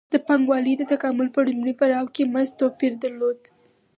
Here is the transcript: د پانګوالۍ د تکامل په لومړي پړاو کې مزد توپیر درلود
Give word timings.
د 0.13 0.15
پانګوالۍ 0.27 0.73
د 0.77 0.83
تکامل 0.91 1.27
په 1.35 1.39
لومړي 1.47 1.73
پړاو 1.79 2.11
کې 2.15 2.23
مزد 2.33 2.53
توپیر 2.61 2.93
درلود 3.03 3.39